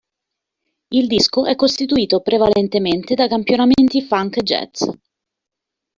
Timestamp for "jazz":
4.41-4.81